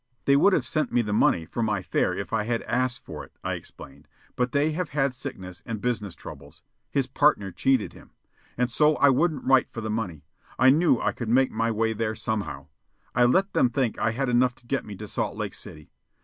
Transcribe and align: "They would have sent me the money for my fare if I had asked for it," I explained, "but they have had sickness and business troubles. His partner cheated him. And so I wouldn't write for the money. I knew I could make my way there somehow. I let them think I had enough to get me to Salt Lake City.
"They 0.25 0.35
would 0.35 0.51
have 0.53 0.65
sent 0.65 0.91
me 0.91 1.03
the 1.03 1.13
money 1.13 1.45
for 1.45 1.61
my 1.61 1.83
fare 1.83 2.11
if 2.11 2.33
I 2.33 2.45
had 2.45 2.63
asked 2.63 3.05
for 3.05 3.23
it," 3.23 3.37
I 3.43 3.53
explained, 3.53 4.07
"but 4.35 4.51
they 4.51 4.71
have 4.71 4.89
had 4.89 5.13
sickness 5.13 5.61
and 5.63 5.79
business 5.79 6.15
troubles. 6.15 6.63
His 6.89 7.05
partner 7.05 7.51
cheated 7.51 7.93
him. 7.93 8.09
And 8.57 8.71
so 8.71 8.95
I 8.95 9.09
wouldn't 9.09 9.43
write 9.45 9.67
for 9.71 9.81
the 9.81 9.91
money. 9.91 10.25
I 10.57 10.71
knew 10.71 10.99
I 10.99 11.11
could 11.11 11.29
make 11.29 11.51
my 11.51 11.69
way 11.69 11.93
there 11.93 12.15
somehow. 12.15 12.65
I 13.13 13.25
let 13.25 13.53
them 13.53 13.69
think 13.69 13.99
I 13.99 14.09
had 14.09 14.27
enough 14.27 14.55
to 14.55 14.65
get 14.65 14.85
me 14.85 14.95
to 14.95 15.07
Salt 15.07 15.37
Lake 15.37 15.53
City. 15.53 15.91